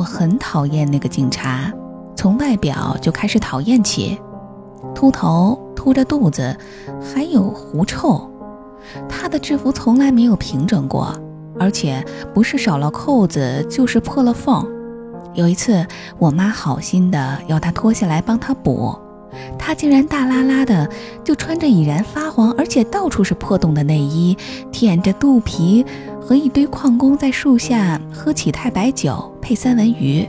[0.00, 1.70] 我很讨厌那个警察，
[2.16, 4.18] 从外表就开始讨厌起。
[4.94, 6.56] 秃头、秃着肚子，
[7.02, 8.18] 还有狐臭。
[9.10, 11.14] 他的制服从来没有平整过，
[11.58, 12.02] 而且
[12.32, 14.66] 不是少了扣子，就是破了缝。
[15.34, 15.86] 有一次，
[16.18, 18.98] 我妈好心的要他脱下来帮他补，
[19.58, 20.88] 他竟然大拉拉的
[21.22, 24.34] 就穿着已然发黄而且到处是破洞的内衣，
[24.72, 25.84] 舔着肚皮
[26.20, 30.28] 和一堆矿工在树下喝起太白酒配三文鱼。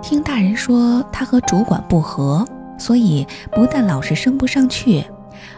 [0.00, 2.44] 听大人说他和主管不和，
[2.78, 5.04] 所以不但老是升不上去。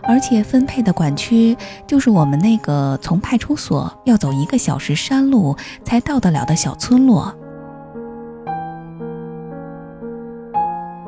[0.02, 1.56] 而且分配的管区
[1.87, 7.34] 就是我们那个从派出所要走一个小时山路才到得了的小村落。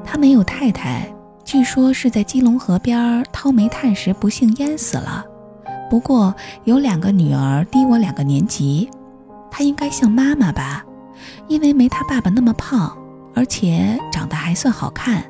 [0.04, 1.06] 他没有太太，
[1.44, 5.24] 据说是在基隆河边掏煤炭时不幸淹死了。
[5.88, 8.90] 不过有两个女儿低我两个年级，
[9.50, 10.84] 她应该像妈妈吧，
[11.48, 12.96] 因为没她爸爸那么胖，
[13.34, 15.24] 而且长得还算好看。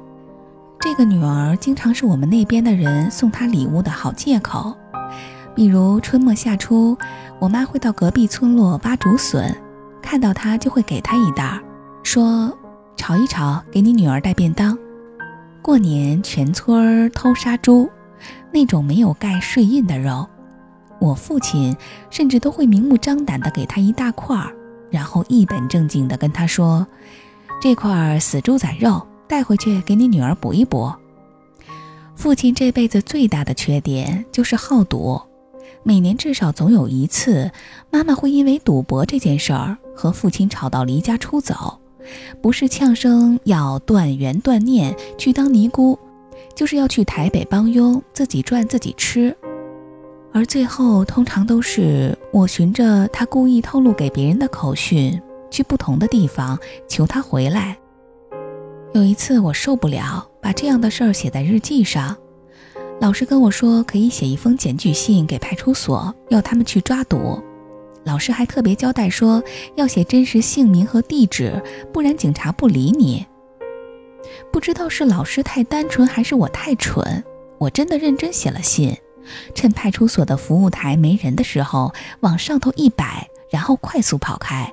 [0.80, 4.76] 这个女儿经常是我们那边的人送她礼物的好借口，
[5.54, 6.96] 比如春末夏初，
[7.38, 9.54] 我妈会到隔壁村落挖竹笋，
[10.00, 11.60] 看到她就会给她一袋，
[12.02, 12.56] 说
[12.96, 14.76] 炒一炒，给你女儿带便当。
[15.60, 17.88] 过年全村偷杀猪，
[18.52, 20.28] 那种没有盖税印的肉，
[21.00, 21.76] 我父亲
[22.10, 24.52] 甚至都会明目张胆的给他一大块儿，
[24.90, 26.86] 然后一本正经的跟他说，
[27.60, 29.06] 这块死猪仔肉。
[29.28, 30.92] 带回去给你女儿补一补。
[32.14, 35.20] 父亲这辈子最大的缺点就是好赌，
[35.82, 37.50] 每年至少总有一次，
[37.90, 41.80] 妈妈会因为赌博这件事儿和父亲吵到离家出走，
[42.40, 45.98] 不是呛声要断缘断念去当尼姑，
[46.54, 49.36] 就是要去台北帮佣，自己赚自己吃。
[50.36, 55.18] 而最后通常都是我循着他故意透露给别人的口讯，
[55.50, 57.74] 去不同的地方求他回来。
[58.92, 62.14] 有一次我受不了，把这样的事儿写在日记上。
[63.00, 67.42] 老师跟我说可以写一封检举信给派出所，要他们去抓赌。
[68.04, 69.42] 老师还特别交代说
[69.74, 71.62] 要写真实姓名和地址，
[71.94, 73.24] 不然警察不理你。
[74.52, 77.24] 不知道是老师太单纯还是我太蠢，
[77.56, 78.94] 我真的认真写了信，
[79.54, 84.72] 趁派出所的服务台没人的时候往上头一摆，然后快速跑开。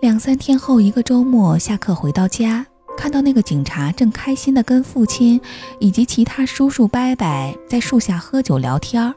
[0.00, 2.66] 两三天后，一个周末下课回到家。
[2.94, 5.40] 看到那个警察正开心地跟父亲
[5.80, 7.26] 以及其他叔叔伯伯
[7.66, 9.14] 在树下喝酒聊天儿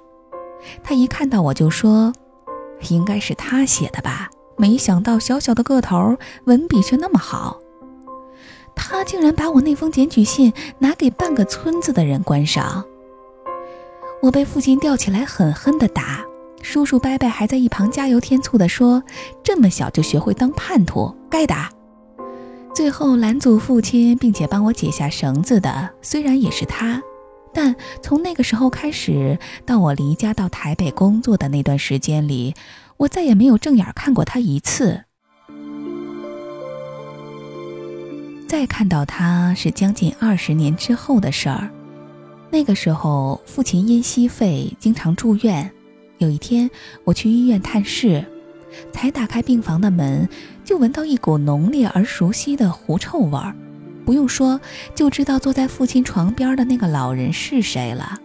[0.82, 2.14] 他一看到我就说
[2.90, 7.60] ：“应该是他写的吧？”没想到小小的个头，文笔却那么好。
[8.74, 12.86] 他竟然把我那封检举信拿给半个村子的人观赏。
[14.25, 16.25] 我被父亲吊起来狠狠地打，
[16.63, 19.03] 叔叔伯伯还在一旁加油添醋地说
[19.46, 21.69] ：“这么小就学会当叛徒，该打。”
[22.74, 27.03] 最后拦阻父亲，并且帮我解下绳子的，虽然也是他，
[27.53, 32.56] 但从那个时候开始，到我离家到台北工作的那段时间里，
[32.97, 35.03] 我再也没有正眼看过他一次。
[38.47, 41.69] 再看到他是将近二十年之后的事儿。
[42.50, 45.70] 那个时候，父亲因息肺经常住院。
[46.18, 46.70] 有一天，
[47.04, 48.24] 我去医院探视。
[48.92, 50.28] 才打开病房的门，
[50.66, 53.56] 就闻到一股浓烈而熟悉的狐臭味儿。
[54.06, 54.60] 不用说，
[54.94, 58.20] 就知道坐在父亲床边的那个老人是谁了。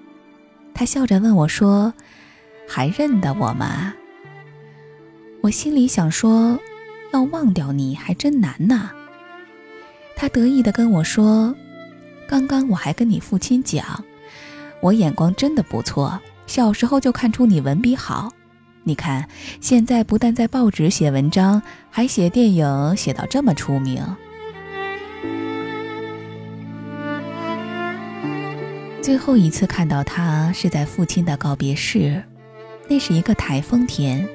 [0.74, 1.94] 他笑着问我说
[2.66, 3.94] ：“还认得我吗？”
[5.40, 6.58] 我心里想说
[7.14, 8.90] ：“要忘掉你还真难呐。”
[10.16, 11.54] 他得意地跟我说
[12.28, 14.04] ：“刚刚我还跟你父亲讲，
[14.80, 18.32] 我眼光真的不错，小时候就看出你文笔好。”
[18.82, 19.28] 你看，
[19.60, 21.60] 现在不但在报纸写文章，
[21.90, 24.02] 还写电影，写到这么出名。
[29.02, 32.22] 最后一次看到他是在父亲的告别式，
[32.88, 34.26] 那是一个台风天，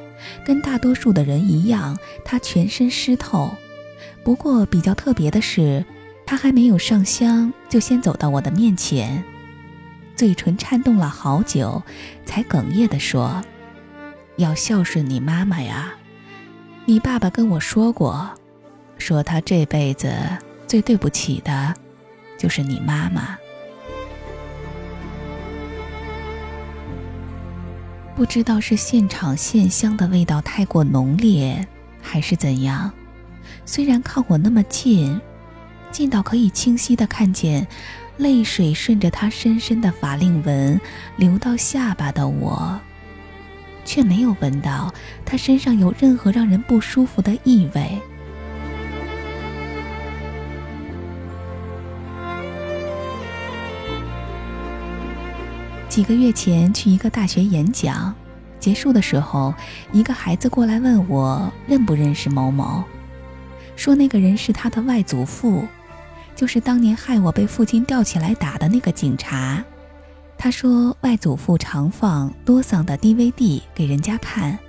[0.46, 3.52] 跟大多数的人一样，他全身湿透。
[4.24, 5.84] 不过比较特别的是，
[6.26, 9.24] 他还没有上香，就先走到我的面前，
[10.16, 11.84] 嘴唇颤动了好久，
[12.26, 13.44] 才哽咽地说。
[14.38, 15.94] 要孝顺你妈妈呀！
[16.86, 18.30] 你爸爸跟我说过，
[18.98, 20.14] 说他这辈子
[20.68, 21.74] 最对不起的，
[22.38, 23.38] 就是你妈妈。
[28.16, 31.66] 不知道是现场线香的味道太过浓烈，
[32.02, 32.92] 还是怎样？
[33.66, 35.20] 虽然靠我那么近，
[35.92, 37.68] 近到可以清晰的看见
[38.18, 40.80] 泪水顺着他深深的法令纹
[41.18, 42.80] 流到下巴的我。
[43.84, 44.92] 却没有闻到
[45.24, 48.02] 他身上有任何让人不舒服的异味。
[55.88, 58.14] 几个月前去一个大学演讲，
[58.60, 59.54] 结束的时候，
[59.94, 62.84] 一个孩子过来问我认不认识某某，
[63.76, 65.66] 说那个人是他的外祖父，
[66.36, 69.64] 就是当年害我被父亲吊起来打的那个警察。
[70.38, 74.60] 他说外祖父常放多桑的 DVD 给人家看，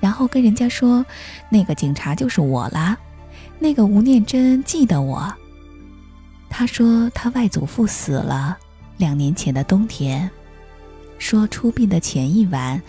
[0.00, 1.04] 然后跟人家说
[1.50, 2.96] 那个警察就是我啦，
[3.58, 5.34] 那个吴念真记得我。
[6.48, 8.56] 他说他外祖父死了，
[8.96, 10.30] 两年前的冬天。
[11.18, 12.80] 说出殡的前一晚，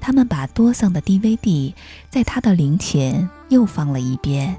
[0.00, 1.72] 他们把多桑的 DVD
[2.10, 4.56] 在他的灵前又放了一遍，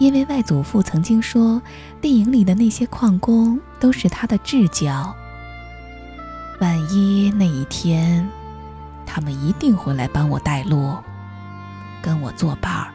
[0.00, 1.60] 因为外祖父曾经说，
[2.00, 5.14] 电影里的那些矿工都是他的至交。
[6.58, 8.26] 万一那一天，
[9.04, 10.96] 他们一定会来帮我带路，
[12.00, 12.94] 跟我作伴儿。